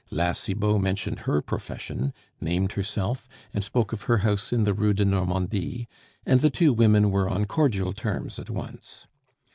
[0.09, 2.11] La Cibot mentioned her profession,
[2.41, 5.87] named herself, and spoke of her house in the Rue de Normandie,
[6.25, 9.05] and the two women were on cordial terms at once.